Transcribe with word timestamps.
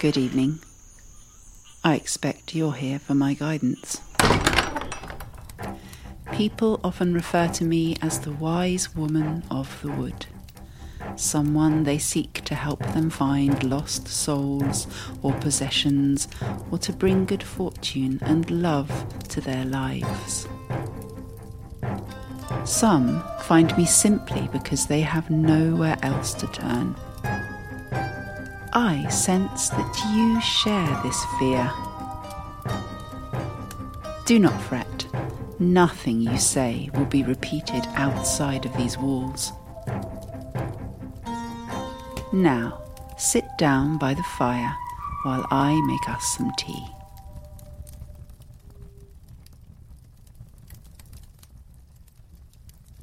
Good 0.00 0.16
evening. 0.16 0.60
I 1.82 1.96
expect 1.96 2.54
you're 2.54 2.74
here 2.74 3.00
for 3.00 3.14
my 3.14 3.34
guidance. 3.34 4.00
People 6.30 6.78
often 6.84 7.12
refer 7.12 7.48
to 7.48 7.64
me 7.64 7.96
as 8.00 8.20
the 8.20 8.30
wise 8.30 8.94
woman 8.94 9.42
of 9.50 9.82
the 9.82 9.90
wood, 9.90 10.26
someone 11.16 11.82
they 11.82 11.98
seek 11.98 12.44
to 12.44 12.54
help 12.54 12.78
them 12.92 13.10
find 13.10 13.64
lost 13.64 14.06
souls 14.06 14.86
or 15.20 15.32
possessions, 15.32 16.28
or 16.70 16.78
to 16.78 16.92
bring 16.92 17.24
good 17.24 17.42
fortune 17.42 18.20
and 18.22 18.48
love 18.52 19.04
to 19.30 19.40
their 19.40 19.64
lives. 19.64 20.46
Some 22.64 23.20
find 23.40 23.76
me 23.76 23.84
simply 23.84 24.48
because 24.52 24.86
they 24.86 25.00
have 25.00 25.28
nowhere 25.28 25.98
else 26.02 26.34
to 26.34 26.46
turn. 26.46 26.94
I 28.72 29.08
sense 29.08 29.70
that 29.70 29.96
you 30.14 30.40
share 30.40 31.00
this 31.02 31.24
fear. 31.38 31.72
Do 34.26 34.38
not 34.38 34.60
fret. 34.62 35.06
Nothing 35.58 36.20
you 36.20 36.38
say 36.38 36.90
will 36.94 37.06
be 37.06 37.22
repeated 37.22 37.86
outside 37.94 38.66
of 38.66 38.76
these 38.76 38.98
walls. 38.98 39.52
Now, 42.32 42.82
sit 43.16 43.44
down 43.58 43.98
by 43.98 44.14
the 44.14 44.22
fire 44.22 44.76
while 45.24 45.46
I 45.50 45.80
make 45.86 46.08
us 46.08 46.24
some 46.36 46.52
tea. 46.58 46.86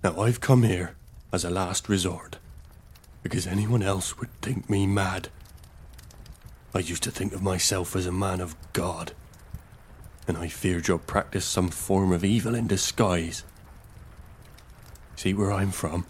Now 0.04 0.22
I've 0.22 0.40
come 0.40 0.64
here 0.64 0.96
as 1.34 1.44
a 1.44 1.50
last 1.50 1.90
resort, 1.90 2.38
because 3.24 3.48
anyone 3.48 3.82
else 3.82 4.20
would 4.20 4.30
think 4.42 4.70
me 4.70 4.86
mad. 4.86 5.30
I 6.76 6.80
used 6.80 7.04
to 7.04 7.12
think 7.12 7.32
of 7.32 7.42
myself 7.42 7.96
as 7.96 8.06
a 8.06 8.12
man 8.12 8.42
of 8.42 8.54
God, 8.74 9.14
and 10.28 10.38
I 10.38 10.50
feared 10.50 10.90
you'd 10.90 11.08
practice 11.08 11.46
some 11.46 11.70
form 11.70 12.12
of 12.12 12.26
evil 12.26 12.54
in 12.54 12.68
disguise. 12.68 13.46
See 15.16 15.34
where 15.34 15.54
I'm 15.54 15.72
from? 15.72 16.06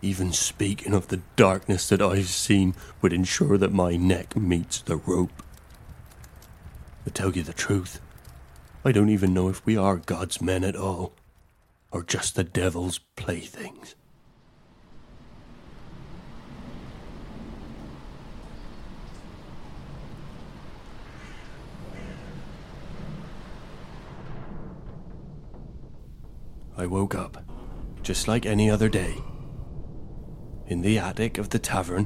Even 0.00 0.32
speaking 0.32 0.94
of 0.94 1.08
the 1.08 1.20
darkness 1.36 1.86
that 1.90 2.00
I've 2.00 2.28
seen 2.28 2.74
would 3.02 3.12
ensure 3.12 3.58
that 3.58 3.74
my 3.74 3.94
neck 3.96 4.34
meets 4.34 4.80
the 4.80 4.96
rope. 4.96 5.42
To 7.04 7.10
tell 7.10 7.32
you 7.32 7.42
the 7.42 7.52
truth, 7.52 8.00
I 8.86 8.92
don't 8.92 9.10
even 9.10 9.34
know 9.34 9.50
if 9.50 9.66
we 9.66 9.76
are 9.76 9.98
God's 9.98 10.40
men 10.40 10.64
at 10.64 10.76
all 10.76 11.12
or 11.92 12.02
just 12.02 12.36
the 12.36 12.44
devil's 12.44 13.00
playthings. 13.16 13.94
I 26.84 26.86
woke 26.86 27.14
up, 27.14 27.42
just 28.02 28.28
like 28.28 28.44
any 28.44 28.68
other 28.68 28.90
day, 28.90 29.16
in 30.66 30.82
the 30.82 30.98
attic 30.98 31.38
of 31.38 31.48
the 31.48 31.58
tavern, 31.58 32.04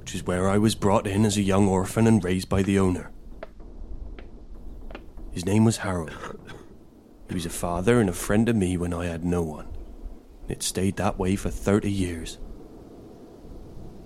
which 0.00 0.14
is 0.14 0.24
where 0.24 0.50
I 0.50 0.58
was 0.58 0.74
brought 0.74 1.06
in 1.06 1.24
as 1.24 1.38
a 1.38 1.42
young 1.42 1.66
orphan 1.66 2.06
and 2.06 2.22
raised 2.22 2.50
by 2.50 2.62
the 2.62 2.78
owner. 2.78 3.10
His 5.30 5.46
name 5.46 5.64
was 5.64 5.78
Harold. 5.78 6.12
He 7.26 7.34
was 7.34 7.46
a 7.46 7.48
father 7.48 8.00
and 8.00 8.10
a 8.10 8.12
friend 8.12 8.44
to 8.48 8.52
me 8.52 8.76
when 8.76 8.92
I 8.92 9.06
had 9.06 9.24
no 9.24 9.40
one. 9.40 9.74
It 10.46 10.62
stayed 10.62 10.98
that 10.98 11.18
way 11.18 11.34
for 11.34 11.48
30 11.48 11.90
years. 11.90 12.36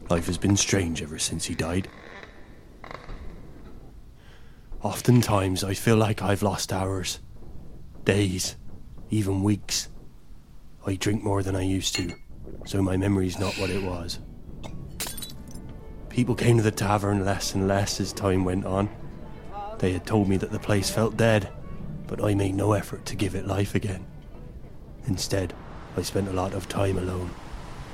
Life 0.08 0.26
has 0.26 0.38
been 0.38 0.56
strange 0.56 1.02
ever 1.02 1.18
since 1.18 1.46
he 1.46 1.56
died. 1.56 1.88
Oftentimes, 4.82 5.64
I 5.64 5.74
feel 5.74 5.96
like 5.96 6.22
I've 6.22 6.44
lost 6.44 6.72
hours, 6.72 7.18
days, 8.04 8.54
even 9.10 9.42
weeks. 9.42 9.88
I 10.88 10.94
drink 10.94 11.24
more 11.24 11.42
than 11.42 11.56
I 11.56 11.62
used 11.62 11.96
to, 11.96 12.14
so 12.64 12.80
my 12.80 12.96
memory's 12.96 13.40
not 13.40 13.58
what 13.58 13.70
it 13.70 13.82
was. 13.82 14.20
People 16.08 16.36
came 16.36 16.58
to 16.58 16.62
the 16.62 16.70
tavern 16.70 17.24
less 17.24 17.56
and 17.56 17.66
less 17.66 18.00
as 18.00 18.12
time 18.12 18.44
went 18.44 18.64
on. 18.64 18.88
They 19.80 19.90
had 19.90 20.06
told 20.06 20.28
me 20.28 20.36
that 20.36 20.52
the 20.52 20.60
place 20.60 20.88
felt 20.88 21.16
dead, 21.16 21.52
but 22.06 22.22
I 22.22 22.36
made 22.36 22.54
no 22.54 22.72
effort 22.72 23.04
to 23.06 23.16
give 23.16 23.34
it 23.34 23.48
life 23.48 23.74
again. 23.74 24.06
Instead, 25.08 25.54
I 25.96 26.02
spent 26.02 26.28
a 26.28 26.32
lot 26.32 26.54
of 26.54 26.68
time 26.68 26.98
alone, 26.98 27.32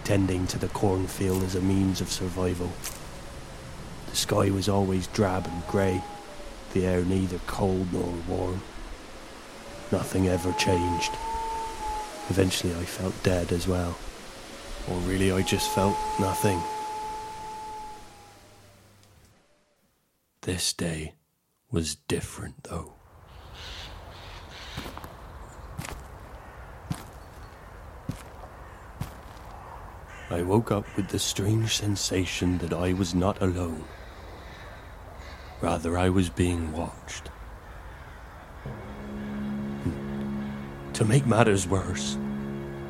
tending 0.05 0.47
to 0.49 0.59
the 0.59 0.69
cornfield 0.69 1.43
as 1.45 1.55
a 1.55 1.63
means 1.63 2.03
of 2.03 2.13
survival. 2.13 2.71
The 4.11 4.17
sky 4.17 4.51
was 4.51 4.69
always 4.69 5.07
drab 5.07 5.47
and 5.47 5.67
grey, 5.67 6.03
the 6.75 6.85
air 6.85 7.07
neither 7.07 7.39
cold 7.47 7.91
nor 7.91 8.13
warm. 8.29 8.61
Nothing 9.91 10.29
ever 10.29 10.53
changed. 10.53 11.13
Eventually, 12.33 12.73
I 12.73 12.87
felt 12.87 13.23
dead 13.23 13.53
as 13.53 13.69
well. 13.69 13.95
Or 14.89 14.97
really, 15.01 15.31
I 15.33 15.43
just 15.43 15.69
felt 15.75 15.95
nothing. 16.19 16.59
This 20.41 20.73
day 20.73 21.13
was 21.71 21.97
different, 22.09 22.65
though. 22.65 22.95
I 30.31 30.41
woke 30.41 30.73
up 30.73 30.87
with 30.97 31.09
the 31.09 31.19
strange 31.19 31.77
sensation 31.77 32.57
that 32.59 32.73
I 32.73 32.95
was 32.95 33.15
not 33.15 33.43
alone. 33.43 33.85
Rather, 35.61 35.99
I 35.99 36.09
was 36.09 36.31
being 36.31 36.73
watched. 36.73 37.32
To 40.95 41.05
make 41.07 41.27
matters 41.27 41.67
worse, 41.67 42.19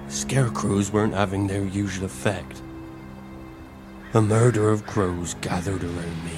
scarecrows 0.08 0.90
weren't 0.90 1.14
having 1.14 1.46
their 1.46 1.64
usual 1.64 2.04
effect. 2.04 2.60
A 4.12 4.20
murder 4.20 4.70
of 4.70 4.86
crows 4.86 5.34
gathered 5.40 5.84
around 5.84 6.24
me, 6.24 6.36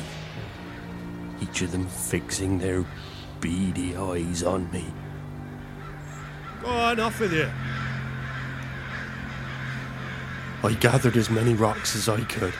each 1.40 1.62
of 1.62 1.72
them 1.72 1.86
fixing 1.86 2.58
their 2.58 2.84
beady 3.40 3.96
eyes 3.96 4.42
on 4.42 4.70
me. 4.70 4.84
Go 6.62 6.68
on, 6.68 7.00
off 7.00 7.18
with 7.18 7.32
you. 7.32 7.50
I 10.62 10.74
gathered 10.74 11.16
as 11.16 11.30
many 11.30 11.54
rocks 11.54 11.96
as 11.96 12.08
I 12.08 12.20
could. 12.24 12.54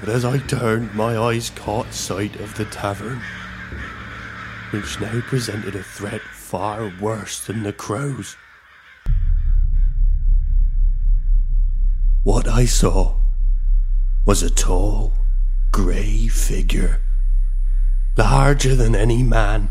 But 0.00 0.08
as 0.08 0.24
I 0.24 0.38
turned, 0.38 0.92
my 0.94 1.16
eyes 1.16 1.50
caught 1.50 1.92
sight 1.92 2.36
of 2.40 2.56
the 2.56 2.64
tavern, 2.66 3.22
which 4.70 5.00
now 5.00 5.20
presented 5.22 5.76
a 5.76 5.82
threat 5.82 6.20
far 6.52 6.92
worse 7.00 7.46
than 7.46 7.62
the 7.62 7.72
crows. 7.72 8.36
What 12.24 12.46
I 12.46 12.66
saw 12.66 13.14
was 14.26 14.42
a 14.42 14.50
tall, 14.50 15.14
grey 15.72 16.28
figure, 16.28 17.00
larger 18.18 18.74
than 18.74 18.94
any 18.94 19.22
man, 19.22 19.70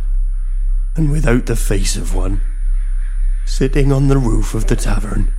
and 0.95 1.11
without 1.11 1.45
the 1.45 1.55
face 1.55 1.95
of 1.95 2.15
one, 2.15 2.41
sitting 3.45 3.91
on 3.91 4.07
the 4.07 4.17
roof 4.17 4.55
of 4.55 4.65
the 4.65 4.75
tavern 4.75 5.31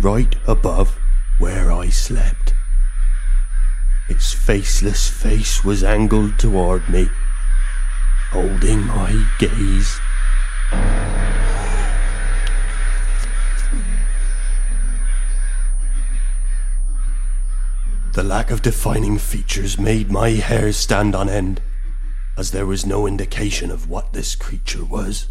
right 0.00 0.34
above 0.48 0.98
where 1.38 1.70
I 1.70 1.90
slept. 1.90 2.54
Its 4.08 4.34
faceless 4.34 5.08
face 5.08 5.62
was 5.62 5.84
angled 5.84 6.40
toward 6.40 6.88
me, 6.88 7.08
holding 8.32 8.80
my 8.80 9.24
gaze. 9.38 10.00
The 18.18 18.24
lack 18.24 18.50
of 18.50 18.62
defining 18.62 19.16
features 19.16 19.78
made 19.78 20.10
my 20.10 20.30
hair 20.30 20.72
stand 20.72 21.14
on 21.14 21.28
end, 21.28 21.60
as 22.36 22.50
there 22.50 22.66
was 22.66 22.84
no 22.84 23.06
indication 23.06 23.70
of 23.70 23.88
what 23.88 24.12
this 24.12 24.34
creature 24.34 24.84
was, 24.84 25.28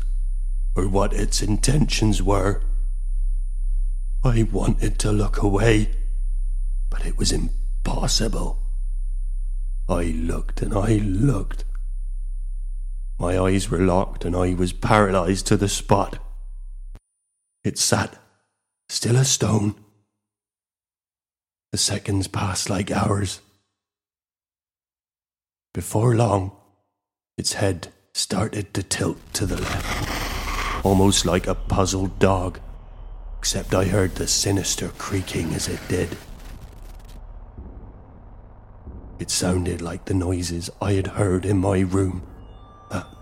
or 0.74 0.88
what 0.88 1.12
its 1.12 1.42
intentions 1.42 2.24
were. 2.24 2.62
I 4.24 4.44
wanted 4.44 5.00
to 5.00 5.12
look 5.12 5.42
away, 5.42 5.92
but 6.90 7.06
it 7.06 7.18
was 7.18 7.34
impossible. 7.34 8.60
I 9.90 10.04
looked 10.04 10.62
and 10.62 10.74
I 10.74 10.94
looked. 10.96 11.66
My 13.20 13.40
eyes 13.40 13.70
were 13.70 13.80
locked 13.80 14.26
and 14.26 14.36
I 14.36 14.54
was 14.54 14.74
paralyzed 14.74 15.48
to 15.48 15.58
the 15.58 15.68
spot. 15.68 16.20
It 17.64 17.78
sat, 17.78 18.18
still 18.90 19.18
as 19.18 19.30
stone. 19.30 19.76
The 21.72 21.78
seconds 21.78 22.28
passed 22.28 22.70
like 22.70 22.92
hours. 22.92 23.42
Before 25.74 26.16
long, 26.16 26.52
its 27.38 27.54
head 27.54 27.90
started 28.14 28.74
to 28.74 28.84
tilt 28.84 29.18
to 29.34 29.46
the 29.46 29.58
left, 29.58 30.86
almost 30.86 31.26
like 31.26 31.48
a 31.48 31.56
puzzled 31.56 32.20
dog 32.20 32.60
except 33.38 33.74
I 33.74 33.86
heard 33.86 34.16
the 34.16 34.28
sinister 34.28 34.90
creaking 34.98 35.54
as 35.54 35.68
it 35.68 35.80
did. 35.88 36.18
It 39.20 39.32
sounded 39.32 39.82
like 39.82 40.06
the 40.06 40.14
noises 40.14 40.70
I 40.82 40.94
had 40.94 41.08
heard 41.08 41.46
in 41.46 41.58
my 41.58 41.80
room 41.80 42.24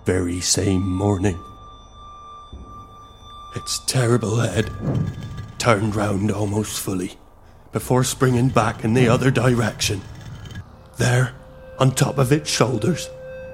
very 0.05 0.39
same 0.39 0.87
morning. 0.87 1.39
Its 3.55 3.79
terrible 3.87 4.37
head 4.37 4.69
turned 5.57 5.95
round 5.95 6.31
almost 6.31 6.79
fully 6.79 7.13
before 7.71 8.03
springing 8.03 8.49
back 8.49 8.83
in 8.83 8.93
the 8.93 9.07
other 9.07 9.31
direction. 9.31 10.01
There, 10.97 11.33
on 11.79 11.91
top 11.91 12.19
of 12.19 12.31
its 12.31 12.49
shoulders, 12.51 13.09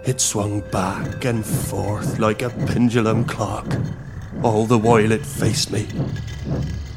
it 0.06 0.20
swung 0.20 0.60
back 0.72 1.24
and 1.24 1.46
forth 1.46 2.20
like 2.20 2.42
a 2.42 2.50
pendulum 2.50 3.24
clock, 3.24 3.74
all 4.44 4.66
the 4.66 4.78
while 4.78 5.12
it 5.12 5.26
faced 5.26 5.72
me. 5.72 5.88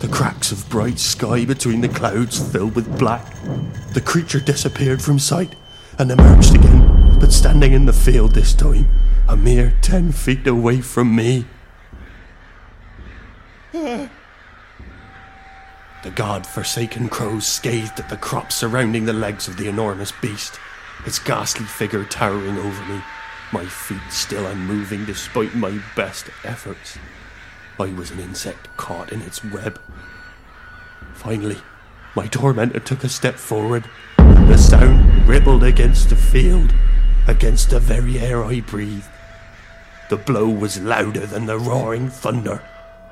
The 0.00 0.09
cracks 0.11 0.50
of 0.50 0.69
bright 0.69 0.99
sky 0.99 1.45
between 1.45 1.81
the 1.81 1.89
clouds 1.89 2.41
filled 2.53 2.75
with 2.75 2.99
black. 2.99 3.33
The 3.93 4.03
creature 4.05 4.41
disappeared 4.41 5.00
from 5.00 5.21
sight 5.21 5.55
and 5.99 6.11
emerged 6.11 6.57
again, 6.57 7.19
but 7.21 7.33
standing 7.33 7.73
in 7.73 7.87
the 7.87 7.93
field 7.93 8.35
this 8.35 8.53
time, 8.53 8.89
a 9.29 9.37
mere 9.37 9.75
ten 9.81 10.12
feet 10.12 10.47
away 10.47 10.81
from 10.81 11.15
me. 11.15 11.47
The 13.73 14.11
god-forsaken 16.15 17.09
crows 17.09 17.47
scathed 17.47 17.99
at 17.99 18.11
the 18.11 18.19
crops 18.19 18.55
surrounding 18.55 19.06
the 19.06 19.15
legs 19.15 19.49
of 19.49 19.56
the 19.56 19.69
enormous 19.69 20.12
beast, 20.12 20.61
its 21.06 21.19
ghastly 21.19 21.65
figure 21.65 22.05
towering 22.05 22.59
over 22.59 22.85
me, 22.85 23.00
my 23.53 23.65
feet 23.65 24.03
still 24.11 24.47
unmoving 24.47 25.06
despite 25.06 25.55
my 25.55 25.81
best 25.97 26.29
efforts. 26.44 26.99
I 27.81 27.87
was 27.87 28.11
an 28.11 28.21
insect 28.21 28.69
caught 28.76 29.12
in 29.12 29.23
its 29.23 29.43
web. 29.43 29.81
Finally, 31.15 31.59
my 32.15 32.26
tormentor 32.26 32.81
took 32.81 33.03
a 33.03 33.09
step 33.09 33.37
forward, 33.37 33.88
and 34.19 34.49
the 34.49 34.59
sound 34.59 35.26
rippled 35.26 35.65
against 35.65 36.11
the 36.11 36.17
field, 36.17 36.75
against 37.26 37.71
the 37.71 37.81
very 37.81 38.19
air 38.19 38.44
I 38.44 38.61
breathed. 38.61 39.09
The 40.11 40.19
blow 40.19 40.51
was 40.51 40.83
louder 40.83 41.25
than 41.27 41.47
the 41.47 41.59
roaring 41.59 42.11
thunder. 42.11 42.62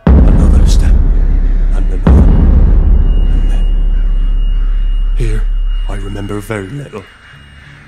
Another 0.07 0.67
step, 0.67 0.93
and 0.93 1.91
another, 1.91 2.11
and 3.31 3.51
then. 3.51 5.15
Here, 5.17 5.47
I 5.89 5.97
remember 5.97 6.39
very 6.41 6.69
little, 6.69 7.03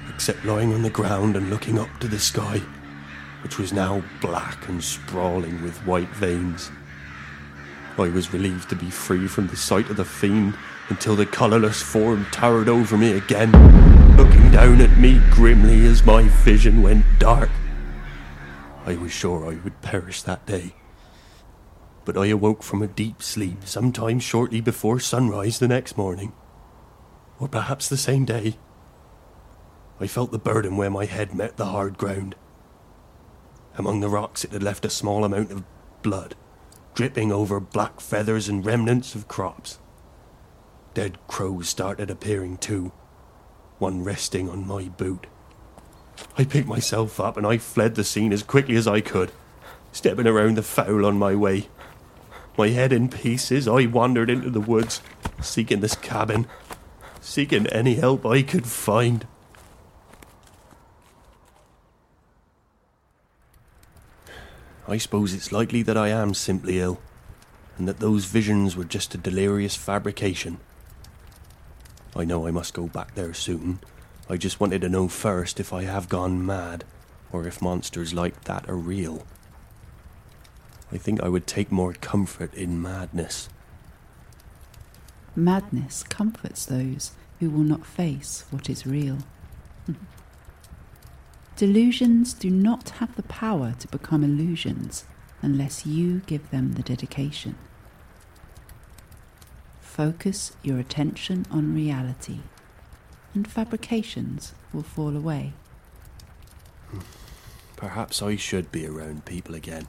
except 0.08 0.46
lying 0.46 0.72
on 0.72 0.82
the 0.82 0.88
ground 0.88 1.36
and 1.36 1.50
looking 1.50 1.78
up 1.78 2.00
to 2.00 2.08
the 2.08 2.18
sky, 2.18 2.62
which 3.42 3.58
was 3.58 3.74
now 3.74 4.02
black 4.22 4.66
and 4.68 4.82
sprawling 4.82 5.62
with 5.62 5.76
white 5.84 6.14
veins. 6.14 6.70
I 7.98 8.08
was 8.08 8.32
relieved 8.32 8.70
to 8.70 8.76
be 8.76 8.88
free 8.90 9.28
from 9.28 9.48
the 9.48 9.56
sight 9.56 9.90
of 9.90 9.98
the 9.98 10.06
fiend 10.06 10.56
until 10.88 11.14
the 11.14 11.26
colourless 11.26 11.82
form 11.82 12.26
towered 12.32 12.70
over 12.70 12.96
me 12.96 13.12
again, 13.12 13.52
looking 14.16 14.50
down 14.50 14.80
at 14.80 14.98
me 14.98 15.20
grimly 15.30 15.84
as 15.84 16.06
my 16.06 16.22
vision 16.22 16.82
went 16.82 17.04
dark. 17.18 17.50
I 18.86 18.96
was 18.96 19.12
sure 19.12 19.46
I 19.46 19.56
would 19.62 19.80
perish 19.80 20.22
that 20.22 20.44
day. 20.46 20.74
But 22.04 22.18
I 22.18 22.26
awoke 22.26 22.62
from 22.62 22.82
a 22.82 22.86
deep 22.86 23.22
sleep 23.22 23.64
sometime 23.64 24.20
shortly 24.20 24.60
before 24.60 25.00
sunrise 25.00 25.58
the 25.58 25.68
next 25.68 25.96
morning, 25.96 26.32
or 27.40 27.48
perhaps 27.48 27.88
the 27.88 27.96
same 27.96 28.26
day. 28.26 28.58
I 30.00 30.06
felt 30.06 30.32
the 30.32 30.38
burden 30.38 30.76
where 30.76 30.90
my 30.90 31.06
head 31.06 31.34
met 31.34 31.56
the 31.56 31.66
hard 31.66 31.96
ground. 31.96 32.34
Among 33.78 34.00
the 34.00 34.08
rocks, 34.08 34.44
it 34.44 34.52
had 34.52 34.62
left 34.62 34.84
a 34.84 34.90
small 34.90 35.24
amount 35.24 35.50
of 35.50 35.64
blood, 36.02 36.34
dripping 36.94 37.32
over 37.32 37.58
black 37.60 38.00
feathers 38.00 38.48
and 38.48 38.66
remnants 38.66 39.14
of 39.14 39.28
crops. 39.28 39.78
Dead 40.92 41.18
crows 41.26 41.68
started 41.68 42.10
appearing 42.10 42.58
too, 42.58 42.92
one 43.78 44.04
resting 44.04 44.48
on 44.48 44.66
my 44.66 44.88
boot. 44.88 45.26
I 46.36 46.44
picked 46.44 46.68
myself 46.68 47.20
up 47.20 47.36
and 47.36 47.46
I 47.46 47.58
fled 47.58 47.94
the 47.94 48.04
scene 48.04 48.32
as 48.32 48.42
quickly 48.42 48.76
as 48.76 48.88
I 48.88 49.00
could, 49.00 49.30
stepping 49.92 50.26
around 50.26 50.56
the 50.56 50.62
fowl 50.62 51.06
on 51.06 51.18
my 51.18 51.34
way. 51.34 51.68
My 52.56 52.68
head 52.68 52.92
in 52.92 53.08
pieces, 53.08 53.66
I 53.66 53.86
wandered 53.86 54.30
into 54.30 54.50
the 54.50 54.60
woods, 54.60 55.00
seeking 55.40 55.80
this 55.80 55.96
cabin, 55.96 56.46
seeking 57.20 57.66
any 57.68 57.94
help 57.94 58.24
I 58.24 58.42
could 58.42 58.66
find. 58.66 59.26
I 64.86 64.98
suppose 64.98 65.32
it's 65.32 65.50
likely 65.50 65.82
that 65.82 65.96
I 65.96 66.08
am 66.08 66.34
simply 66.34 66.78
ill, 66.78 67.00
and 67.78 67.88
that 67.88 68.00
those 68.00 68.26
visions 68.26 68.76
were 68.76 68.84
just 68.84 69.14
a 69.14 69.18
delirious 69.18 69.74
fabrication. 69.74 70.58
I 72.14 72.24
know 72.24 72.46
I 72.46 72.50
must 72.50 72.74
go 72.74 72.86
back 72.86 73.14
there 73.14 73.34
soon. 73.34 73.80
I 74.28 74.36
just 74.36 74.58
wanted 74.58 74.80
to 74.80 74.88
know 74.88 75.08
first 75.08 75.60
if 75.60 75.72
I 75.72 75.84
have 75.84 76.08
gone 76.08 76.44
mad, 76.44 76.84
or 77.30 77.46
if 77.46 77.60
monsters 77.60 78.14
like 78.14 78.44
that 78.44 78.68
are 78.68 78.76
real. 78.76 79.26
I 80.90 80.96
think 80.96 81.22
I 81.22 81.28
would 81.28 81.46
take 81.46 81.70
more 81.70 81.92
comfort 81.92 82.54
in 82.54 82.80
madness. 82.80 83.48
Madness 85.36 86.04
comforts 86.04 86.64
those 86.64 87.12
who 87.40 87.50
will 87.50 87.64
not 87.64 87.84
face 87.84 88.44
what 88.50 88.70
is 88.70 88.86
real. 88.86 89.18
Delusions 91.56 92.32
do 92.32 92.48
not 92.50 92.90
have 93.00 93.14
the 93.16 93.24
power 93.24 93.74
to 93.78 93.88
become 93.88 94.24
illusions 94.24 95.04
unless 95.42 95.84
you 95.84 96.20
give 96.26 96.50
them 96.50 96.72
the 96.72 96.82
dedication. 96.82 97.56
Focus 99.80 100.56
your 100.62 100.78
attention 100.78 101.46
on 101.50 101.74
reality, 101.74 102.40
and 103.34 103.46
fabrications 103.50 104.54
will 104.72 104.82
fall 104.82 105.16
away. 105.16 105.52
Perhaps 107.76 108.22
I 108.22 108.36
should 108.36 108.70
be 108.70 108.86
around 108.86 109.24
people 109.24 109.54
again. 109.54 109.88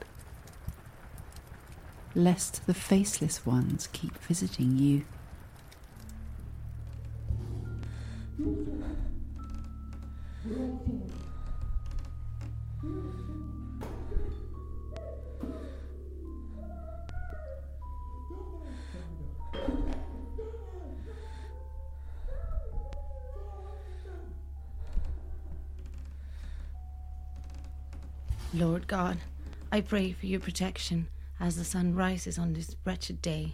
Lest 2.14 2.66
the 2.66 2.74
faceless 2.74 3.46
ones 3.46 3.88
keep 3.92 4.18
visiting 4.18 4.76
you. 4.76 5.04
Lord 28.56 28.86
God, 28.86 29.18
I 29.70 29.82
pray 29.82 30.12
for 30.12 30.24
your 30.24 30.40
protection 30.40 31.08
as 31.38 31.56
the 31.56 31.64
sun 31.64 31.94
rises 31.94 32.38
on 32.38 32.54
this 32.54 32.74
wretched 32.86 33.20
day. 33.20 33.52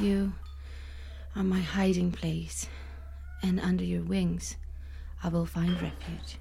You 0.00 0.32
are 1.36 1.44
my 1.44 1.60
hiding 1.60 2.10
place, 2.10 2.66
and 3.44 3.60
under 3.60 3.84
your 3.84 4.02
wings 4.02 4.56
I 5.22 5.28
will 5.28 5.46
find 5.46 5.80
refuge. 5.80 6.38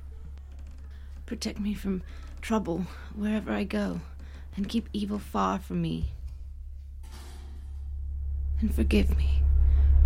Protect 1.28 1.60
me 1.60 1.76
from 1.76 2.02
trouble 2.42 2.88
wherever 3.14 3.52
I 3.52 3.64
go, 3.64 4.02
and 4.56 4.68
keep 4.68 4.90
evil 4.92 5.20
far 5.20 5.60
from 5.60 5.84
me. 5.84 6.14
And 8.60 8.74
forgive 8.74 9.16
me, 9.16 9.44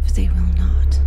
for 0.05 0.11
they 0.11 0.27
will 0.27 0.57
not. 0.57 1.02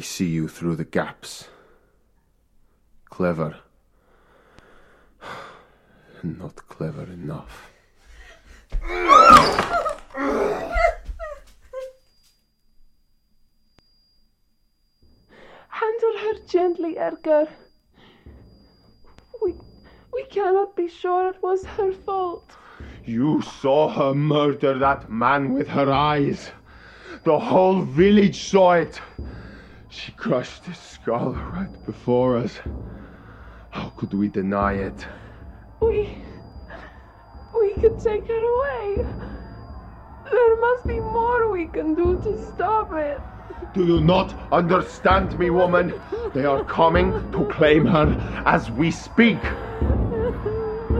I 0.00 0.02
see 0.02 0.28
you 0.28 0.48
through 0.48 0.76
the 0.76 0.86
gaps. 0.86 1.48
Clever. 3.10 3.56
Not 6.22 6.56
clever 6.70 7.02
enough. 7.02 7.70
Handle 15.68 16.16
her 16.24 16.34
gently, 16.46 16.96
Edgar. 16.96 17.46
We, 19.42 19.54
we 20.14 20.24
cannot 20.30 20.74
be 20.76 20.88
sure 20.88 21.28
it 21.28 21.42
was 21.42 21.62
her 21.76 21.92
fault. 21.92 22.50
You 23.04 23.42
saw 23.42 23.90
her 23.90 24.14
murder 24.14 24.78
that 24.78 25.12
man 25.12 25.52
with 25.52 25.68
her 25.68 25.92
eyes. 25.92 26.52
The 27.24 27.38
whole 27.38 27.82
village 27.82 28.44
saw 28.44 28.72
it. 28.72 28.98
She 29.92 30.12
crushed 30.12 30.66
his 30.66 30.78
skull 30.78 31.32
right 31.52 31.84
before 31.84 32.36
us. 32.36 32.60
How 33.70 33.88
could 33.96 34.14
we 34.14 34.28
deny 34.28 34.74
it? 34.74 35.04
We. 35.80 36.16
We 37.60 37.74
could 37.74 37.98
take 37.98 38.24
it 38.28 38.44
away. 38.54 39.04
There 40.30 40.60
must 40.60 40.86
be 40.86 41.00
more 41.00 41.50
we 41.50 41.66
can 41.66 41.96
do 41.96 42.20
to 42.22 42.38
stop 42.54 42.92
it. 42.94 43.20
Do 43.74 43.84
you 43.84 44.00
not 44.00 44.32
understand 44.52 45.36
me, 45.40 45.50
woman? 45.50 46.00
They 46.34 46.44
are 46.44 46.62
coming 46.64 47.10
to 47.32 47.44
claim 47.46 47.84
her 47.86 48.16
as 48.46 48.70
we 48.70 48.92
speak. 48.92 49.42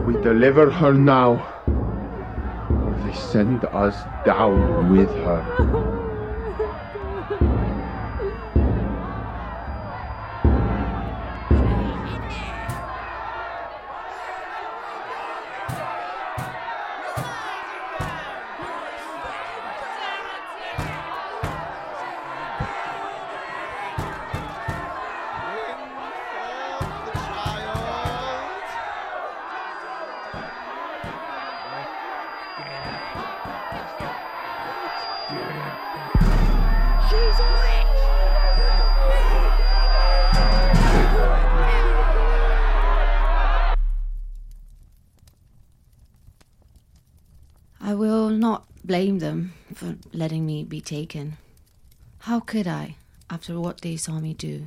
We 0.05 0.15
deliver 0.21 0.69
her 0.69 0.93
now, 0.93 1.47
or 1.69 3.01
they 3.07 3.15
send 3.15 3.65
us 3.67 3.97
down 4.25 4.91
with 4.91 5.11
her. 5.11 5.90
Blame 48.91 49.21
them 49.21 49.53
for 49.73 49.95
letting 50.13 50.45
me 50.45 50.65
be 50.65 50.81
taken. 50.81 51.37
How 52.27 52.41
could 52.41 52.67
I, 52.67 52.97
after 53.31 53.61
what 53.61 53.83
they 53.83 53.97
saw 53.97 54.19
me 54.19 54.35
do? 54.35 54.67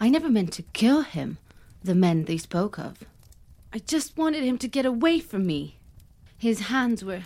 I 0.00 0.08
never 0.08 0.28
meant 0.28 0.52
to 0.54 0.64
kill 0.72 1.02
him, 1.02 1.38
the 1.84 1.94
men 1.94 2.24
they 2.24 2.38
spoke 2.38 2.80
of. 2.80 3.04
I 3.72 3.78
just 3.78 4.16
wanted 4.16 4.42
him 4.42 4.58
to 4.58 4.66
get 4.66 4.84
away 4.84 5.20
from 5.20 5.46
me. 5.46 5.76
His 6.36 6.62
hands 6.62 7.04
were 7.04 7.22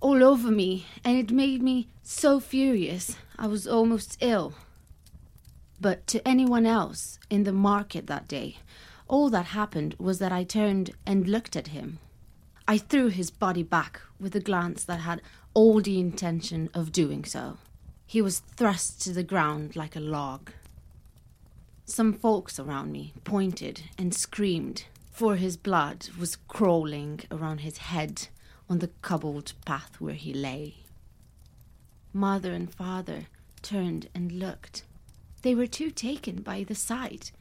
all 0.00 0.24
over 0.24 0.50
me, 0.50 0.86
and 1.04 1.16
it 1.16 1.30
made 1.30 1.62
me 1.62 1.86
so 2.02 2.40
furious 2.40 3.16
I 3.38 3.46
was 3.46 3.68
almost 3.68 4.18
ill. 4.20 4.54
But 5.80 6.08
to 6.08 6.26
anyone 6.26 6.66
else 6.66 7.20
in 7.30 7.44
the 7.44 7.52
market 7.52 8.08
that 8.08 8.26
day, 8.26 8.56
all 9.06 9.30
that 9.30 9.54
happened 9.60 9.94
was 10.00 10.18
that 10.18 10.32
I 10.32 10.42
turned 10.42 10.90
and 11.06 11.28
looked 11.28 11.54
at 11.54 11.68
him. 11.68 12.00
I 12.66 12.78
threw 12.78 13.08
his 13.08 13.30
body 13.30 13.62
back 13.62 14.00
with 14.18 14.34
a 14.34 14.40
glance 14.40 14.84
that 14.84 15.00
had 15.00 15.20
all 15.52 15.80
the 15.80 16.00
intention 16.00 16.70
of 16.72 16.92
doing 16.92 17.24
so. 17.24 17.58
He 18.06 18.22
was 18.22 18.38
thrust 18.38 19.02
to 19.02 19.12
the 19.12 19.22
ground 19.22 19.76
like 19.76 19.96
a 19.96 20.00
log. 20.00 20.50
Some 21.84 22.14
folks 22.14 22.58
around 22.58 22.90
me 22.90 23.12
pointed 23.24 23.82
and 23.98 24.14
screamed, 24.14 24.84
for 25.12 25.36
his 25.36 25.58
blood 25.58 26.08
was 26.18 26.36
crawling 26.48 27.20
around 27.30 27.58
his 27.58 27.78
head 27.78 28.28
on 28.68 28.78
the 28.78 28.90
cobbled 29.02 29.52
path 29.66 30.00
where 30.00 30.14
he 30.14 30.32
lay. 30.32 30.76
Mother 32.14 32.52
and 32.52 32.72
father 32.72 33.26
turned 33.60 34.08
and 34.14 34.32
looked. 34.32 34.84
They 35.42 35.54
were 35.54 35.66
too 35.66 35.90
taken 35.90 36.36
by 36.36 36.64
the 36.64 36.74
sight 36.74 37.32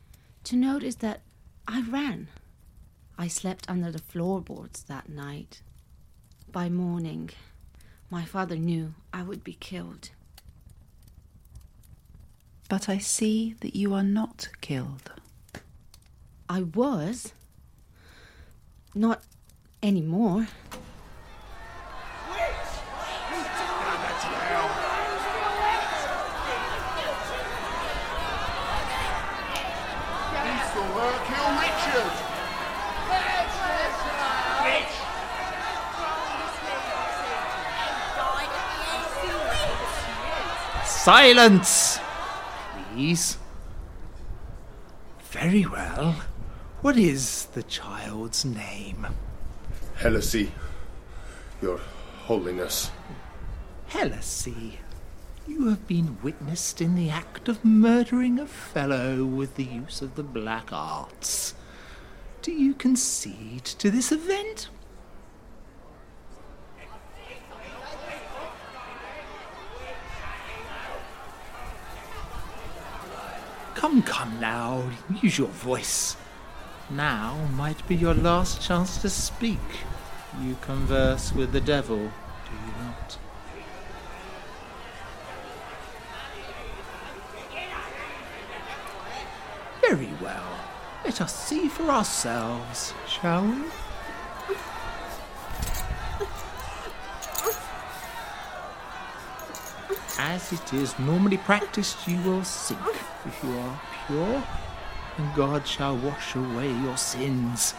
to 0.44 0.58
notice 0.58 0.96
that 0.96 1.22
I 1.66 1.82
ran. 1.90 2.28
I 3.18 3.28
slept 3.28 3.70
under 3.70 3.92
the 3.92 4.00
floorboards 4.00 4.84
that 4.84 5.10
night. 5.10 5.62
By 6.52 6.70
morning, 6.70 7.30
my 8.10 8.26
father 8.26 8.56
knew 8.56 8.96
I 9.14 9.24
would 9.24 9.44
be 9.44 9.54
killed. 9.54 10.10
But 12.70 12.90
I 12.90 12.98
see 12.98 13.56
that 13.62 13.76
you 13.76 13.94
are 13.94 14.04
not 14.04 14.50
killed. 14.62 15.12
I 16.50 16.64
was. 16.64 17.34
Not 18.96 19.24
anymore. 19.82 20.48
Silence! 41.04 42.00
Please. 42.94 43.38
Very 45.32 45.66
well. 45.66 46.22
What 46.80 46.96
is 46.96 47.48
the 47.48 47.64
child's 47.64 48.46
name? 48.46 49.08
Heresy, 49.96 50.54
Your 51.62 51.82
Holiness. 52.22 52.90
Helisy. 53.90 54.76
You 55.46 55.68
have 55.68 55.86
been 55.90 56.20
witnessed 56.24 56.80
in 56.80 56.96
the 56.96 57.10
act 57.10 57.50
of 57.50 57.66
murdering 57.66 58.40
a 58.40 58.48
fellow 58.48 59.26
with 59.26 59.56
the 59.56 59.66
use 59.66 60.02
of 60.02 60.16
the 60.16 60.24
black 60.24 60.72
arts. 60.72 61.54
Do 62.42 62.54
you 62.54 62.74
concede 62.74 63.66
to 63.66 63.92
this 63.92 64.14
event? 64.14 64.70
Come, 73.84 74.02
come 74.02 74.40
now, 74.40 74.90
use 75.22 75.38
your 75.38 75.50
voice. 75.50 76.16
Now 76.90 77.36
might 77.58 77.86
be 77.86 77.96
your 77.96 78.14
last 78.14 78.62
chance 78.62 78.98
to 79.02 79.10
speak. 79.10 79.60
You 80.42 80.56
converse 80.62 81.34
with 81.34 81.52
the 81.52 81.60
devil, 81.60 81.98
do 81.98 82.54
you 82.66 82.74
not? 82.82 83.18
Very 89.82 90.14
well. 90.22 90.60
Let 91.04 91.20
us 91.20 91.36
see 91.36 91.68
for 91.68 91.84
ourselves, 91.90 92.94
shall 93.06 93.44
we? 93.44 93.66
As 100.18 100.54
it 100.54 100.74
is 100.74 100.98
normally 101.00 101.38
practiced, 101.38 102.08
you 102.08 102.22
will 102.22 102.46
sink 102.46 102.80
if 103.26 103.44
you 103.44 103.58
are 103.58 103.82
pure, 104.08 104.44
and 105.18 105.36
God 105.36 105.68
shall 105.68 105.98
wash 105.98 106.36
away 106.36 106.72
your 106.72 106.98
sins. 106.98 107.74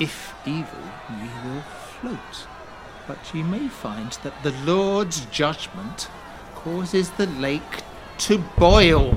If 0.00 0.34
evil, 0.46 0.84
you 1.10 1.30
will 1.44 1.62
float, 1.62 2.46
but 3.06 3.34
you 3.34 3.44
may 3.44 3.68
find 3.68 4.10
that 4.22 4.42
the 4.42 4.52
Lord's 4.64 5.26
judgment 5.26 6.08
causes 6.54 7.10
the 7.10 7.26
lake 7.26 7.82
to 8.18 8.38
boil. 8.56 9.14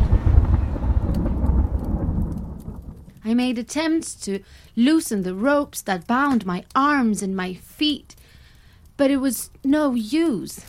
I 3.24 3.34
made 3.34 3.58
attempts 3.58 4.14
to 4.26 4.42
loosen 4.76 5.24
the 5.24 5.36
ropes 5.36 5.82
that 5.82 6.08
bound 6.08 6.46
my 6.46 6.64
arms 6.76 7.22
and 7.22 7.36
my 7.36 7.54
feet, 7.56 8.16
but 8.96 9.12
it 9.12 9.18
was 9.18 9.50
no 9.64 9.94
use. 9.94 10.62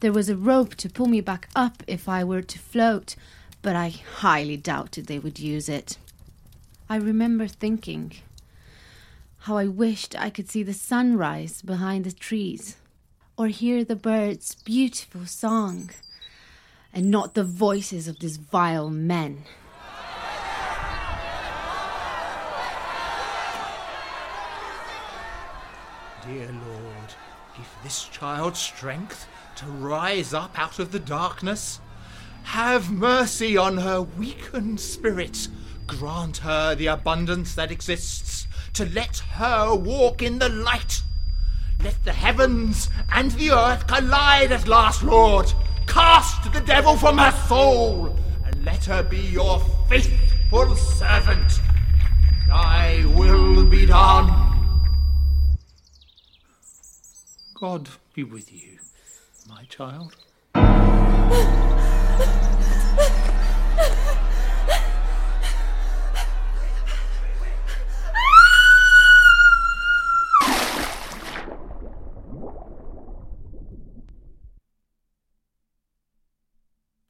There 0.00 0.12
was 0.12 0.28
a 0.28 0.36
rope 0.36 0.74
to 0.76 0.88
pull 0.88 1.06
me 1.06 1.20
back 1.20 1.48
up 1.56 1.82
if 1.86 2.08
I 2.08 2.22
were 2.22 2.42
to 2.42 2.58
float, 2.58 3.16
but 3.64 3.74
I 3.74 3.88
highly 3.88 4.58
doubted 4.58 5.06
they 5.06 5.18
would 5.18 5.38
use 5.40 5.70
it. 5.70 5.96
I 6.86 6.96
remember 6.96 7.48
thinking 7.48 8.12
how 9.38 9.56
I 9.56 9.66
wished 9.66 10.14
I 10.20 10.28
could 10.28 10.50
see 10.50 10.62
the 10.62 10.74
sunrise 10.74 11.62
behind 11.62 12.04
the 12.04 12.12
trees, 12.12 12.76
or 13.38 13.48
hear 13.48 13.82
the 13.82 13.96
birds' 13.96 14.54
beautiful 14.66 15.24
song, 15.24 15.90
and 16.92 17.10
not 17.10 17.32
the 17.32 17.42
voices 17.42 18.06
of 18.06 18.18
these 18.18 18.36
vile 18.36 18.90
men. 18.90 19.44
Dear 26.26 26.52
Lord, 26.52 27.14
give 27.56 27.68
this 27.82 28.04
child 28.08 28.56
strength 28.58 29.26
to 29.56 29.64
rise 29.66 30.34
up 30.34 30.58
out 30.58 30.78
of 30.78 30.92
the 30.92 31.00
darkness. 31.00 31.80
Have 32.44 32.90
mercy 32.90 33.56
on 33.56 33.78
her 33.78 34.02
weakened 34.02 34.78
spirit. 34.78 35.48
Grant 35.86 36.38
her 36.38 36.74
the 36.74 36.86
abundance 36.86 37.54
that 37.54 37.72
exists 37.72 38.46
to 38.74 38.84
let 38.86 39.18
her 39.18 39.74
walk 39.74 40.22
in 40.22 40.38
the 40.38 40.48
light. 40.48 41.02
Let 41.82 42.04
the 42.04 42.12
heavens 42.12 42.88
and 43.12 43.32
the 43.32 43.50
earth 43.50 43.86
collide 43.86 44.52
at 44.52 44.68
last, 44.68 45.02
Lord. 45.02 45.52
Cast 45.86 46.52
the 46.52 46.60
devil 46.60 46.96
from 46.96 47.18
her 47.18 47.32
soul, 47.48 48.16
and 48.44 48.64
let 48.64 48.84
her 48.84 49.02
be 49.02 49.18
your 49.18 49.60
faithful 49.88 50.76
servant. 50.76 51.60
Thy 52.46 53.04
will 53.16 53.66
be 53.66 53.86
done. 53.86 54.52
God 57.54 57.88
be 58.14 58.24
with 58.24 58.52
you, 58.52 58.78
my 59.48 59.64
child. 59.64 60.16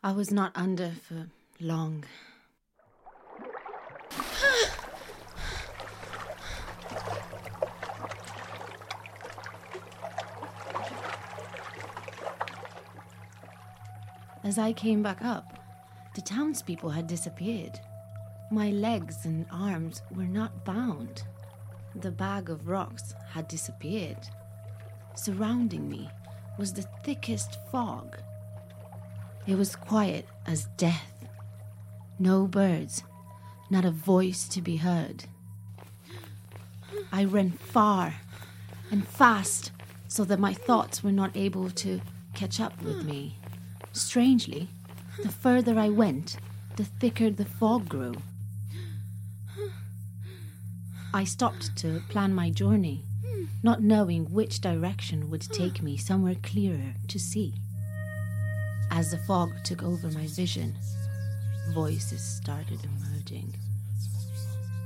I 0.07 0.13
was 0.13 0.31
not 0.31 0.53
under 0.55 0.91
for 1.09 1.29
long. 1.63 2.05
As 14.45 14.59
I 14.59 14.75
came 14.75 15.03
back 15.03 15.25
up, 15.25 15.59
the 16.15 16.21
townspeople 16.21 16.91
had 16.91 17.07
disappeared. 17.07 17.81
My 18.51 18.73
legs 18.73 19.25
and 19.25 19.47
arms 19.51 20.03
were 20.15 20.27
not 20.27 20.67
bound. 20.67 21.23
The 21.95 22.11
bag 22.11 22.51
of 22.51 22.69
rocks 22.69 23.15
had 23.31 23.49
disappeared. 23.49 24.29
Surrounding 25.15 25.89
me 25.89 26.11
was 26.59 26.75
the 26.75 26.87
thickest 27.05 27.57
fog. 27.73 28.19
It 29.47 29.57
was 29.57 29.77
quiet 29.77 30.27
as 30.47 30.69
death. 30.79 31.27
No 32.19 32.47
birds, 32.47 33.03
not 33.69 33.85
a 33.85 33.91
voice 33.91 34.49
to 34.49 34.63
be 34.63 34.77
heard. 34.77 35.25
I 37.13 37.25
ran 37.25 37.51
far 37.51 38.15
and 38.91 39.07
fast 39.07 39.71
so 40.09 40.25
that 40.25 40.41
my 40.41 40.55
thoughts 40.55 41.05
were 41.05 41.13
not 41.13 41.37
able 41.37 41.69
to 41.71 42.01
catch 42.35 42.59
up 42.59 42.81
with 42.83 43.05
me. 43.05 43.37
Strangely, 43.93 44.69
the 45.23 45.29
further 45.29 45.79
I 45.79 45.91
went, 45.91 46.39
the 46.77 46.85
thicker 46.85 47.31
the 47.31 47.45
fog 47.45 47.89
grew. 47.89 48.15
I 51.13 51.25
stopped 51.25 51.77
to 51.77 52.03
plan 52.09 52.35
my 52.35 52.51
journey, 52.51 53.05
not 53.63 53.83
knowing 53.83 54.25
which 54.33 54.61
direction 54.61 55.31
would 55.31 55.43
take 55.43 55.83
me 55.83 55.97
somewhere 55.97 56.37
clearer 56.43 56.95
to 57.09 57.19
see. 57.19 57.55
As 58.97 59.11
the 59.11 59.19
fog 59.19 59.53
took 59.65 59.83
over 59.83 60.09
my 60.13 60.29
vision, 60.29 60.73
voices 61.71 62.23
started 62.23 62.79
emerging. 62.85 63.53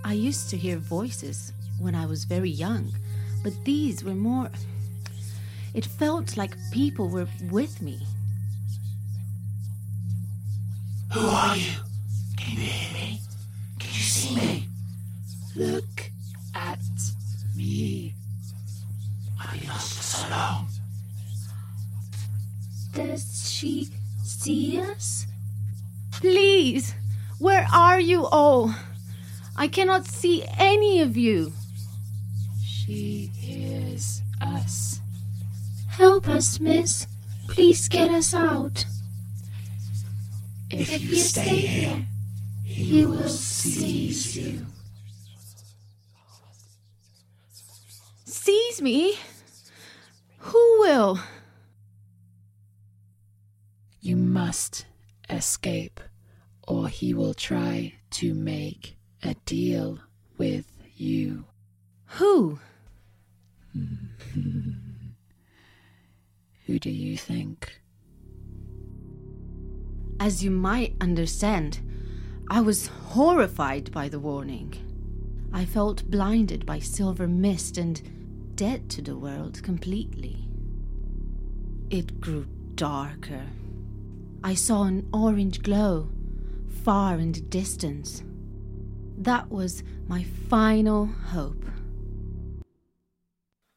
I 0.02 0.14
used 0.14 0.48
to 0.48 0.56
hear 0.56 0.78
voices 0.78 1.52
when 1.78 1.94
I 1.94 2.06
was 2.06 2.24
very 2.24 2.48
young, 2.48 2.90
but 3.44 3.52
these 3.66 4.02
were 4.02 4.14
more. 4.14 4.48
It 5.74 5.84
felt 5.84 6.38
like 6.38 6.56
people 6.72 7.10
were 7.10 7.28
with 7.50 7.82
me. 7.82 8.00
Who 11.12 11.26
are 11.26 11.56
you? 11.58 11.72
Can 12.38 12.56
you 12.56 12.62
hear 12.62 12.94
me? 12.94 13.20
Can 13.78 13.90
you 13.90 14.00
see 14.00 14.34
me? 14.34 14.68
Look 15.54 16.10
at 16.54 16.80
me. 17.54 18.14
I've 19.38 19.60
been 19.60 19.68
lost 19.68 19.92
for 19.92 20.02
so 20.02 20.30
long. 20.30 20.68
Does 22.94 23.52
she 23.52 23.90
see 24.28 24.80
us? 24.80 25.26
Please, 26.12 26.94
where 27.38 27.66
are 27.72 28.00
you 28.00 28.26
all? 28.26 28.74
I 29.56 29.68
cannot 29.68 30.06
see 30.06 30.44
any 30.58 31.00
of 31.00 31.16
you. 31.16 31.52
She 32.62 33.30
hears 33.34 34.22
us. 34.40 35.00
Help 35.88 36.28
us, 36.28 36.60
miss. 36.60 37.06
Please 37.48 37.88
get 37.88 38.10
us 38.10 38.34
out. 38.34 38.84
If, 40.70 41.02
you 41.02 41.16
stay 41.16 41.56
here, 41.56 42.06
he 42.64 43.06
will 43.06 43.28
seize 43.28 44.36
you. 44.36 44.66
Seize 48.26 48.82
me? 48.82 49.18
Who 50.38 50.80
will? 50.80 51.18
You 54.08 54.16
must 54.16 54.86
escape, 55.28 56.00
or 56.66 56.88
he 56.88 57.12
will 57.12 57.34
try 57.34 57.92
to 58.12 58.32
make 58.32 58.96
a 59.22 59.34
deal 59.44 59.98
with 60.38 60.64
you. 60.96 61.44
Who? 62.16 62.58
Who 66.64 66.78
do 66.78 66.88
you 66.88 67.18
think? 67.18 67.82
As 70.18 70.42
you 70.42 70.52
might 70.52 70.96
understand, 71.02 71.80
I 72.48 72.62
was 72.62 72.86
horrified 72.86 73.92
by 73.92 74.08
the 74.08 74.20
warning. 74.20 74.72
I 75.52 75.66
felt 75.66 76.10
blinded 76.10 76.64
by 76.64 76.78
silver 76.78 77.28
mist 77.28 77.76
and 77.76 78.56
dead 78.56 78.88
to 78.88 79.02
the 79.02 79.18
world 79.18 79.62
completely. 79.62 80.48
It 81.90 82.22
grew 82.22 82.46
darker. 82.74 83.42
I 84.44 84.54
saw 84.54 84.84
an 84.84 85.08
orange 85.12 85.62
glow 85.62 86.08
far 86.84 87.18
in 87.18 87.32
the 87.32 87.40
distance. 87.40 88.22
That 89.16 89.50
was 89.50 89.82
my 90.06 90.22
final 90.48 91.06
hope. 91.06 91.64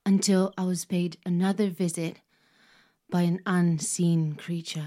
Until 0.06 0.54
I 0.58 0.65
was 0.65 0.86
paid 0.86 1.17
another 1.26 1.69
visit 1.69 2.17
by 3.10 3.24
an 3.24 3.41
unseen 3.45 4.36
creature. 4.36 4.86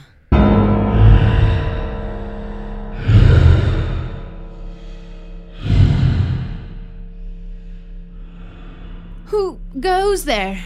Who 9.27 9.59
goes 9.81 10.25
there? 10.25 10.63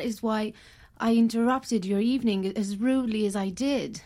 That 0.00 0.06
is 0.06 0.22
why 0.22 0.54
I 0.96 1.14
interrupted 1.14 1.84
your 1.84 2.00
evening 2.00 2.50
as 2.56 2.78
rudely 2.78 3.26
as 3.26 3.36
I 3.36 3.50
did. 3.50 4.00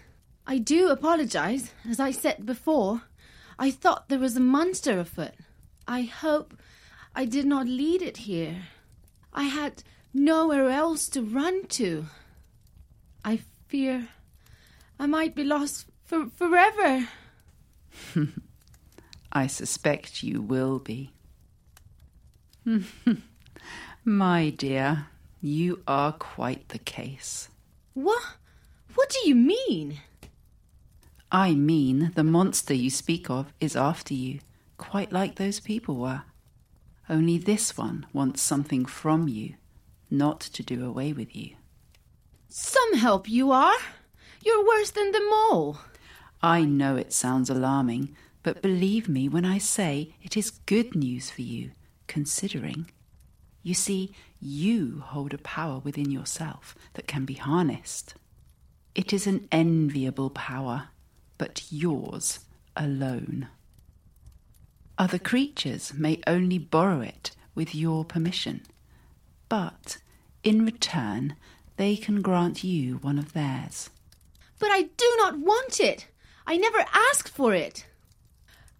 I 0.44 0.58
do 0.58 0.88
apologize, 0.88 1.72
as 1.88 2.00
I 2.00 2.10
said 2.10 2.44
before. 2.44 3.02
I 3.60 3.70
thought 3.70 4.08
there 4.08 4.18
was 4.18 4.36
a 4.36 4.40
monster 4.40 4.98
afoot. 4.98 5.34
I 5.86 6.02
hope 6.02 6.58
I 7.14 7.26
did 7.26 7.46
not 7.46 7.68
lead 7.68 8.02
it 8.02 8.16
here. 8.16 8.62
I 9.32 9.44
had 9.44 9.84
nowhere 10.12 10.68
else 10.68 11.08
to 11.10 11.22
run 11.22 11.68
to. 11.78 12.06
I 13.24 13.38
fear 13.68 14.08
I 14.98 15.06
might 15.06 15.36
be 15.36 15.44
lost 15.44 15.86
for 16.02 16.26
forever. 16.26 17.08
I 19.32 19.46
suspect 19.46 20.24
you 20.24 20.42
will 20.42 20.80
be. 20.80 21.12
My 24.04 24.50
dear, 24.50 25.06
you 25.44 25.82
are 25.86 26.12
quite 26.12 26.70
the 26.70 26.78
case. 26.78 27.50
What? 27.92 28.22
What 28.94 29.10
do 29.10 29.28
you 29.28 29.34
mean? 29.34 30.00
I 31.30 31.52
mean, 31.54 32.12
the 32.14 32.24
monster 32.24 32.72
you 32.72 32.88
speak 32.88 33.28
of 33.28 33.52
is 33.60 33.76
after 33.76 34.14
you, 34.14 34.40
quite 34.78 35.12
like 35.12 35.34
those 35.34 35.60
people 35.60 35.96
were. 35.96 36.22
Only 37.10 37.36
this 37.36 37.76
one 37.76 38.06
wants 38.14 38.40
something 38.40 38.86
from 38.86 39.28
you, 39.28 39.56
not 40.10 40.40
to 40.40 40.62
do 40.62 40.82
away 40.82 41.12
with 41.12 41.36
you. 41.36 41.56
Some 42.48 42.94
help 42.94 43.28
you 43.28 43.52
are. 43.52 43.76
You're 44.42 44.66
worse 44.66 44.92
than 44.92 45.12
them 45.12 45.28
all. 45.30 45.78
I 46.42 46.64
know 46.64 46.96
it 46.96 47.12
sounds 47.12 47.50
alarming, 47.50 48.16
but 48.42 48.62
believe 48.62 49.10
me 49.10 49.28
when 49.28 49.44
I 49.44 49.58
say 49.58 50.14
it 50.22 50.38
is 50.38 50.50
good 50.50 50.94
news 50.94 51.28
for 51.28 51.42
you, 51.42 51.72
considering. 52.06 52.90
You 53.62 53.74
see, 53.74 54.12
you 54.44 55.02
hold 55.06 55.32
a 55.32 55.38
power 55.38 55.78
within 55.78 56.10
yourself 56.10 56.74
that 56.94 57.06
can 57.06 57.24
be 57.24 57.34
harnessed. 57.34 58.14
It 58.94 59.12
is 59.12 59.26
an 59.26 59.48
enviable 59.50 60.30
power, 60.30 60.88
but 61.38 61.62
yours 61.70 62.40
alone. 62.76 63.48
Other 64.98 65.18
creatures 65.18 65.94
may 65.94 66.20
only 66.26 66.58
borrow 66.58 67.00
it 67.00 67.32
with 67.54 67.74
your 67.74 68.04
permission, 68.04 68.62
but 69.48 69.98
in 70.42 70.64
return, 70.64 71.36
they 71.76 71.96
can 71.96 72.22
grant 72.22 72.62
you 72.62 72.96
one 72.96 73.18
of 73.18 73.32
theirs. 73.32 73.90
But 74.58 74.70
I 74.70 74.82
do 74.82 75.14
not 75.16 75.38
want 75.38 75.80
it. 75.80 76.06
I 76.46 76.56
never 76.56 76.84
asked 76.92 77.28
for 77.28 77.54
it. 77.54 77.86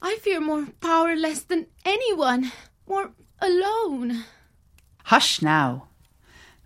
I 0.01 0.17
fear 0.17 0.41
more 0.41 0.67
powerless 0.81 1.43
than 1.43 1.67
anyone, 1.85 2.53
more 2.87 3.13
alone. 3.41 4.25
Hush 5.05 5.43
now. 5.43 5.89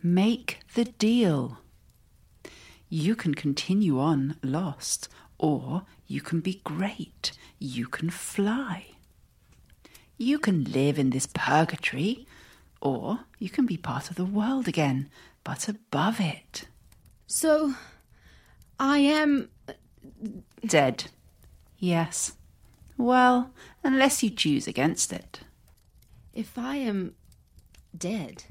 Make 0.03 0.61
the 0.75 0.85
deal. 0.85 1.59
You 2.89 3.17
can 3.17 3.35
continue 3.35 3.99
on 3.99 4.37
lost, 4.43 5.09
or 5.39 5.83
you 6.07 6.21
can 6.21 6.41
be 6.41 6.61
great. 6.65 7.33
You 7.59 7.87
can 7.89 8.11
fly. 8.11 8.87
You 10.17 10.39
can 10.39 10.65
live 10.65 10.99
in 10.99 11.11
this 11.11 11.27
purgatory, 11.27 12.27
or 12.81 13.21
you 13.39 13.51
can 13.51 13.67
be 13.67 13.77
part 13.77 14.09
of 14.09 14.17
the 14.17 14.25
world 14.25 14.69
again, 14.69 15.11
but 15.43 15.69
above 15.69 16.21
it. 16.21 16.69
So, 17.27 17.75
I 18.79 18.99
am. 18.99 19.51
Uh, 19.69 19.73
Dead. 20.65 21.05
Yes. 21.79 22.33
Well, 22.97 23.53
unless 23.85 24.23
you 24.23 24.31
choose 24.31 24.67
against 24.67 25.13
it. 25.13 25.41
If 26.33 26.57
I 26.57 26.77
am 26.77 27.15
dead, 27.97 28.45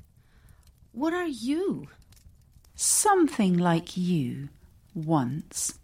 what 0.91 1.13
are 1.13 1.27
you? 1.27 1.87
Something 2.75 3.57
like 3.57 3.97
you 3.97 4.49
once. 4.93 5.79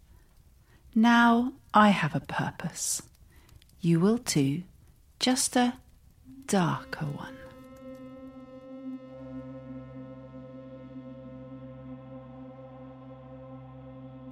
Now 0.94 1.52
I 1.72 1.90
have 1.90 2.14
a 2.14 2.20
purpose. 2.20 3.02
You 3.80 4.00
will 4.00 4.18
too, 4.18 4.62
just 5.18 5.56
a 5.56 5.74
darker 6.46 7.06
one. 7.06 7.36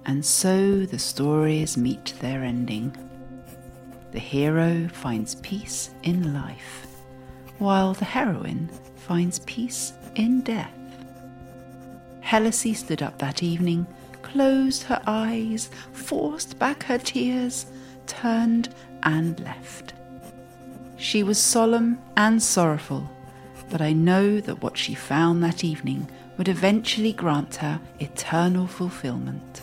And 0.05 0.25
so 0.25 0.85
the 0.85 0.99
stories 0.99 1.77
meet 1.77 2.13
their 2.19 2.43
ending. 2.43 2.95
The 4.11 4.19
hero 4.19 4.87
finds 4.89 5.35
peace 5.35 5.91
in 6.03 6.33
life, 6.33 6.87
while 7.57 7.93
the 7.93 8.05
heroine 8.05 8.69
finds 9.07 9.39
peace 9.39 9.93
in 10.15 10.41
death. 10.41 10.71
Helisy 12.21 12.75
stood 12.75 13.01
up 13.01 13.19
that 13.19 13.43
evening, 13.43 13.85
closed 14.21 14.83
her 14.83 15.01
eyes, 15.05 15.69
forced 15.91 16.57
back 16.57 16.83
her 16.83 16.97
tears, 16.97 17.65
turned 18.07 18.73
and 19.03 19.39
left. 19.41 19.93
She 20.97 21.21
was 21.21 21.37
solemn 21.37 21.99
and 22.15 22.41
sorrowful, 22.41 23.09
but 23.69 23.81
I 23.81 23.91
know 23.91 24.39
that 24.39 24.61
what 24.61 24.77
she 24.77 24.95
found 24.95 25.43
that 25.43 25.63
evening 25.63 26.09
would 26.37 26.47
eventually 26.47 27.13
grant 27.13 27.57
her 27.57 27.79
eternal 27.99 28.67
fulfillment. 28.67 29.61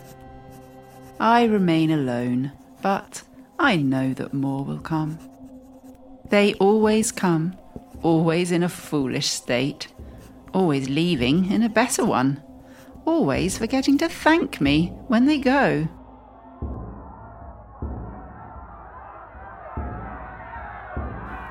I 1.19 1.45
remain 1.45 1.91
alone, 1.91 2.53
but 2.83 3.23
I 3.59 3.77
know 3.77 4.13
that 4.15 4.35
more 4.35 4.65
will 4.65 4.81
come. 4.81 5.19
They 6.29 6.55
always 6.55 7.11
come, 7.11 7.57
always 8.03 8.53
in 8.53 8.63
a 8.63 8.69
foolish 8.69 9.29
state, 9.29 9.89
always 10.53 10.89
leaving 10.89 11.51
in 11.51 11.63
a 11.63 11.69
better 11.69 12.05
one, 12.05 12.43
always 13.05 13.59
forgetting 13.59 13.99
to 13.99 14.09
thank 14.09 14.61
me 14.61 14.89
when 15.09 15.27
they 15.27 15.39
go. 15.39 15.89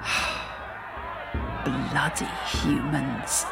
Bloody 1.66 2.26
humans. 2.48 3.46